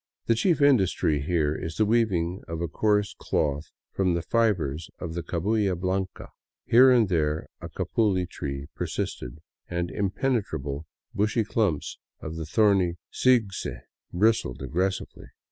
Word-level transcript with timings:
The 0.25 0.33
chief 0.33 0.63
industry 0.63 1.21
here 1.21 1.53
is 1.53 1.75
the 1.75 1.85
weaving 1.85 2.41
of 2.47 2.59
a 2.59 2.67
coarse 2.67 3.13
cloth 3.19 3.65
from 3.91 4.15
the 4.15 4.23
fibers 4.23 4.89
of 4.97 5.13
the 5.13 5.21
cabuya 5.21 5.75
blanca. 5.79 6.29
Here 6.65 6.89
and 6.89 7.07
there 7.07 7.45
a 7.61 7.69
capuli 7.69 8.25
tree 8.27 8.65
persisted, 8.75 9.37
and 9.69 9.91
impenetrable, 9.91 10.87
bushy 11.13 11.43
clumps 11.43 11.99
of 12.19 12.35
the 12.35 12.47
thorny 12.47 12.95
sigse 13.13 13.77
bristled 14.11 14.63
aggressively. 14.63 15.27